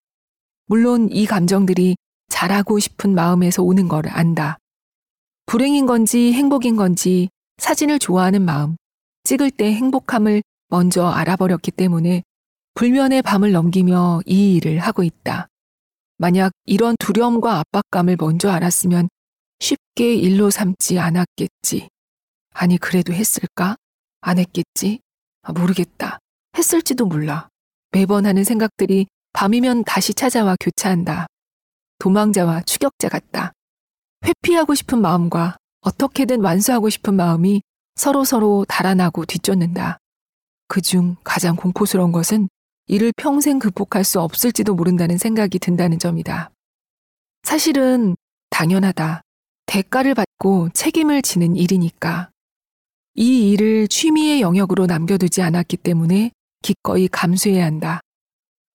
[0.65, 1.95] 물론 이 감정들이
[2.27, 4.57] 잘하고 싶은 마음에서 오는 걸 안다.
[5.45, 8.77] 불행인 건지 행복인 건지 사진을 좋아하는 마음,
[9.25, 12.23] 찍을 때 행복함을 먼저 알아버렸기 때문에
[12.73, 15.49] 불면의 밤을 넘기며 이 일을 하고 있다.
[16.17, 19.09] 만약 이런 두려움과 압박감을 먼저 알았으면
[19.59, 21.89] 쉽게 일로 삼지 않았겠지.
[22.53, 23.75] 아니, 그래도 했을까?
[24.21, 25.01] 안 했겠지?
[25.41, 26.19] 아, 모르겠다.
[26.57, 27.49] 했을지도 몰라.
[27.91, 31.27] 매번 하는 생각들이 밤이면 다시 찾아와 교차한다.
[31.99, 33.51] 도망자와 추격자 같다.
[34.25, 37.61] 회피하고 싶은 마음과 어떻게든 완수하고 싶은 마음이
[37.95, 39.97] 서로서로 달아나고 뒤쫓는다.
[40.67, 42.49] 그중 가장 공포스러운 것은
[42.87, 46.51] 이를 평생 극복할 수 없을지도 모른다는 생각이 든다는 점이다.
[47.43, 48.15] 사실은
[48.51, 49.21] 당연하다.
[49.65, 52.29] 대가를 받고 책임을 지는 일이니까.
[53.15, 58.01] 이 일을 취미의 영역으로 남겨두지 않았기 때문에 기꺼이 감수해야 한다.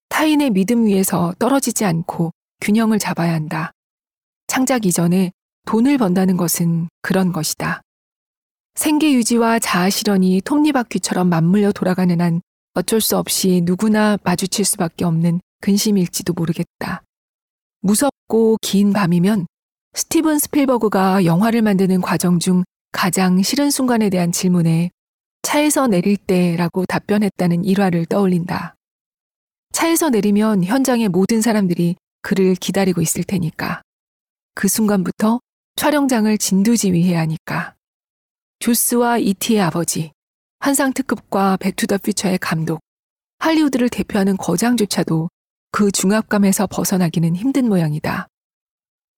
[0.09, 3.71] 타인의 믿음 위에서 떨어지지 않고 균형을 잡아야 한다.
[4.49, 5.31] 창작 이전에
[5.67, 7.83] 돈을 번다는 것은 그런 것이다.
[8.75, 12.41] 생계 유지와 자아 실현이 톱니바퀴처럼 맞물려 돌아가는 한
[12.81, 17.03] 어쩔 수 없이 누구나 마주칠 수밖에 없는 근심일지도 모르겠다.
[17.83, 19.47] 무섭고 긴 밤이면
[19.93, 24.91] 스티븐 스필버그가 영화를 만드는 과정 중 가장 싫은 순간에 대한 질문에
[25.43, 28.77] 차에서 내릴 때라고 답변했다는 일화를 떠올린다.
[29.73, 33.83] 차에서 내리면 현장의 모든 사람들이 그를 기다리고 있을 테니까.
[34.55, 35.41] 그 순간부터
[35.77, 37.75] 촬영장을 진두지휘해야 하니까.
[38.59, 40.13] 조스와 이티의 아버지,
[40.61, 42.81] 환상특급과 백투더 퓨처의 감독,
[43.39, 45.29] 할리우드를 대표하는 거장조차도
[45.73, 48.29] 그 중압감에서 벗어나기는 힘든 모양이다.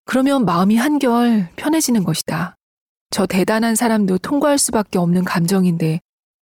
[0.05, 2.55] 그러면 마음이 한결 편해지는 것이다.
[3.11, 6.01] 저 대단한 사람도 통과할 수밖에 없는 감정인데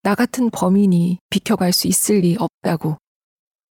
[0.02, 2.98] 나 같은 범인이 비켜갈 수 있을 리 없다고.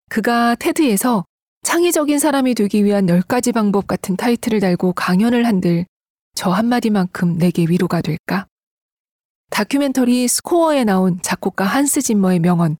[0.08, 1.24] 그가 테드에서
[1.62, 5.86] 창의적인 사람이 되기 위한 10가지 방법 같은 타이틀을 달고 강연을 한들
[6.34, 8.46] 저 한마디만큼 내게 위로가 될까?
[9.50, 12.76] 다큐멘터리 스코어에 나온 작곡가 한스 짐머의 명언.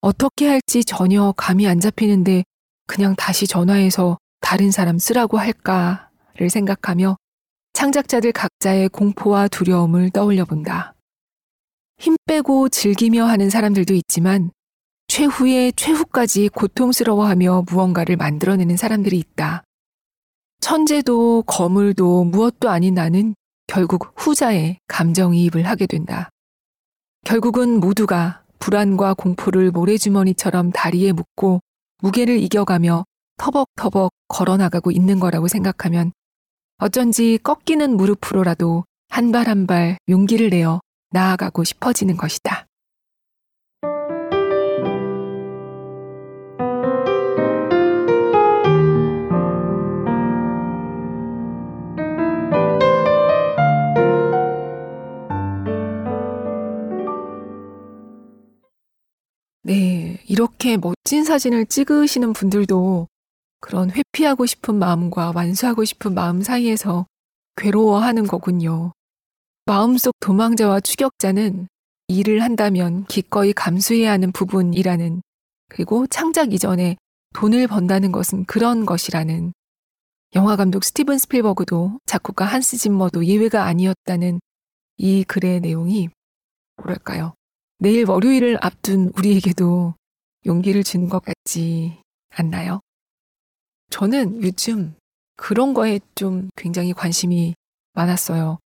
[0.00, 2.44] 어떻게 할지 전혀 감이 안 잡히는데
[2.86, 7.16] 그냥 다시 전화해서 다른 사람 쓰라고 할까를 생각하며
[7.72, 10.94] 창작자들 각자의 공포와 두려움을 떠올려 본다.
[11.98, 14.50] 힘 빼고 즐기며 하는 사람들도 있지만
[15.08, 19.64] 최후의 최후까지 고통스러워하며 무언가를 만들어내는 사람들이 있다.
[20.60, 23.34] 천재도 거물도 무엇도 아닌 나는
[23.66, 26.30] 결국 후자의 감정이입을 하게 된다.
[27.24, 31.60] 결국은 모두가 불안과 공포를 모래주머니처럼 다리에 묶고
[32.02, 33.04] 무게를 이겨가며
[33.38, 36.12] 터벅터벅 걸어나가고 있는 거라고 생각하면
[36.78, 42.66] 어쩐지 꺾이는 무릎으로라도 한 발 한발 용기를 내어 나아가고 싶어지는 것이다.
[60.34, 63.06] 이렇게 멋진 사진을 찍으시는 분들도
[63.60, 67.06] 그런 회피하고 싶은 마음과 완수하고 싶은 마음 사이에서
[67.54, 68.90] 괴로워하는 거군요.
[69.64, 71.68] 마음속 도망자와 추격자는
[72.08, 75.22] 일을 한다면 기꺼이 감수해야 하는 부분이라는
[75.68, 76.96] 그리고 창작 이전에
[77.32, 79.52] 돈을 번다는 것은 그런 것이라는
[80.34, 84.40] 영화 감독 스티븐 스필버그도 작곡가 한스 짐머도 예외가 아니었다는
[84.96, 86.08] 이 글의 내용이
[86.78, 87.34] 뭐랄까요.
[87.78, 89.94] 내일 월요일을 앞둔 우리에게도
[90.46, 91.98] 용기를 주는 것 같지
[92.30, 92.80] 않나요?
[93.90, 94.94] 저는 요즘
[95.36, 97.54] 그런 거에 좀 굉장히 관심이
[97.92, 98.58] 많았어요.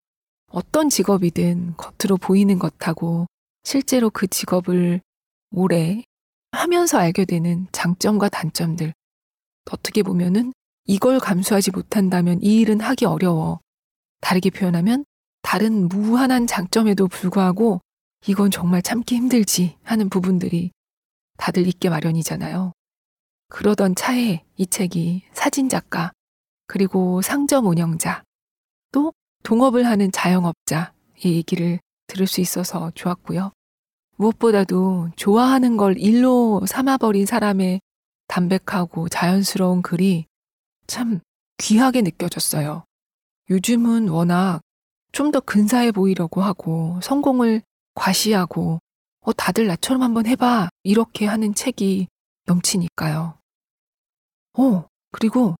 [0.50, 3.26] 어떤 직업이든 겉으로 보이는 것하고
[3.64, 5.00] 실제로 그 직업을
[5.50, 6.02] 오래
[6.52, 8.94] 하면서 알게 되는 장점과 단점들.
[9.70, 10.52] 어떻게 보면은
[10.86, 13.60] 이걸 감수하지 못한다면 이 일은 하기 어려워.
[14.20, 15.04] 다르게 표현하면
[15.42, 17.80] 다른 무한한 장점에도 불구하고
[18.26, 20.72] 이건 정말 참기 힘들지 하는 부분들이
[21.38, 22.72] 다들 있게 마련이잖아요.
[23.48, 26.12] 그러던 차에 이 책이 사진작가,
[26.66, 28.22] 그리고 상점 운영자,
[28.92, 30.90] 또 동업을 하는 자영업자의
[31.24, 33.52] 얘기를 들을 수 있어서 좋았고요.
[34.16, 37.80] 무엇보다도 좋아하는 걸 일로 삼아버린 사람의
[38.26, 40.26] 담백하고 자연스러운 글이
[40.86, 41.20] 참
[41.58, 42.84] 귀하게 느껴졌어요.
[43.48, 44.60] 요즘은 워낙
[45.12, 47.62] 좀 더 근사해 보이려고 하고 성공을
[47.94, 48.80] 과시하고
[49.28, 50.70] 어, 다들 나처럼 한번 해봐.
[50.84, 52.08] 이렇게 하는 책이
[52.46, 53.38] 넘치니까요.
[54.54, 55.54] 어, 그리고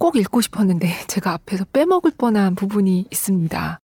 [0.00, 3.78] 꼭 읽고 싶었는데 제가 앞에서 빼먹을 뻔한 부분이 있습니다.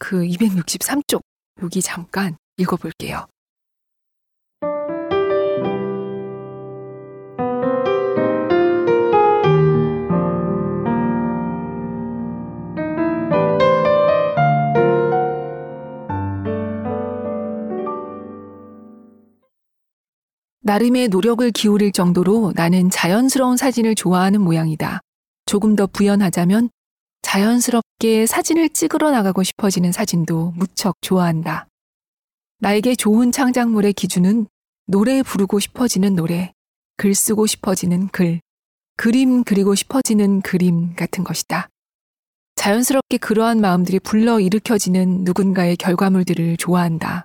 [0.00, 1.20] 그 263쪽,
[1.62, 3.28] 여기 잠깐 읽어볼게요.
[20.68, 25.00] 나름의 노력을 기울일 정도로 나는 자연스러운 사진을 좋아하는 모양이다.
[25.46, 26.68] 조금 더 부연하자면
[27.22, 31.68] 자연스럽게 사진을 찍으러 나가고 싶어지는 사진도 무척 좋아한다.
[32.58, 34.46] 나에게 좋은 창작물의 기준은
[34.86, 36.52] 노래 부르고 싶어지는 노래,
[36.98, 38.42] 글 쓰고 싶어지는 글,
[38.98, 41.68] 그림 그리고 싶어지는 그림 같은 것이다.
[42.56, 47.24] 자연스럽게 그러한 마음들이 불러 일으켜지는 누군가의 결과물들을 좋아한다.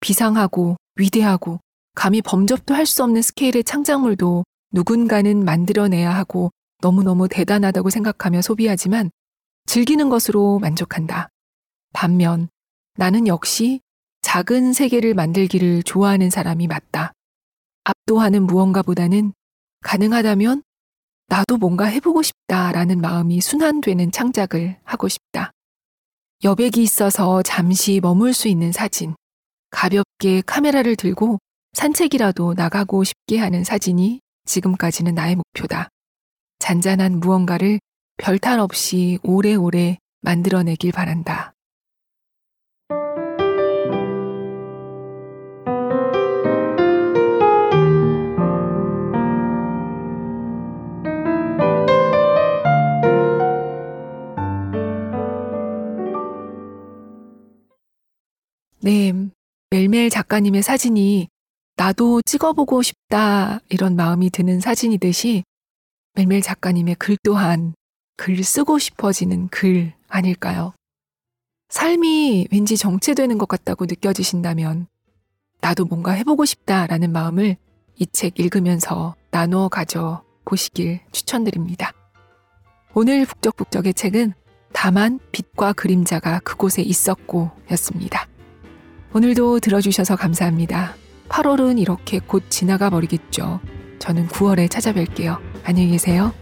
[0.00, 1.58] 비상하고 위대하고
[2.00, 9.10] 감히 범접도 할 수 없는 스케일의 창작물도 누군가는 만들어내야 하고 너무너무 대단하다고 생각하며 소비하지만
[9.66, 11.28] 즐기는 것으로 만족한다.
[11.92, 12.48] 반면
[12.96, 13.82] 나는 역시
[14.22, 17.12] 작은 세계를 만들기를 좋아하는 사람이 맞다.
[17.84, 19.34] 압도하는 무언가보다는
[19.82, 20.62] 가능하다면
[21.26, 25.52] 나도 뭔가 해보고 싶다라는 마음이 순환되는 창작을 하고 싶다.
[26.44, 29.14] 여백이 있어서 잠시 머물 수 있는 사진,
[29.68, 31.38] 가볍게 카메라를 들고
[31.72, 35.88] 산책이라도 나가고 싶게 하는 사진이 지금까지는 나의 목표다.
[36.58, 37.78] 잔잔한 무언가를
[38.16, 41.54] 별탈 없이 오래오래 만들어내길 바란다.
[58.82, 59.12] 네,
[59.70, 61.28] 멜멜 작가님의 사진이
[61.80, 65.44] 나도 찍어보고 싶다 이런 마음이 드는 사진이듯이
[66.12, 67.72] 멜멜 작가님의 글 또한
[68.18, 70.74] 글 쓰고 싶어지는 글 아닐까요?
[71.70, 74.88] 삶이 왠지 정체되는 것 같다고 느껴지신다면
[75.62, 77.56] 나도 뭔가 해보고 싶다라는 마음을
[77.96, 81.94] 이 책 읽으면서 나누어 가져 보시길 추천드립니다.
[82.92, 84.34] 오늘 북적북적의 책은
[84.74, 88.28] 다만 빛과 그림자가 그곳에 있었고 였습니다.
[89.14, 90.99] 오늘도 들어주셔서 감사합니다.
[91.30, 93.60] 8월은 이렇게 곧 지나가 버리겠죠.
[94.00, 95.38] 저는 9월에 찾아뵐게요.
[95.64, 96.32] 안녕히 계세요.